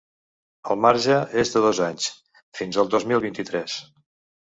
El 0.75 0.79
marge 0.85 1.19
és 1.43 1.53
de 1.57 1.63
dos 1.67 1.83
anys, 1.91 2.09
fins 2.63 2.83
el 2.85 2.93
dos 2.97 3.09
mil 3.15 3.27
vint-i-tres. 3.31 3.81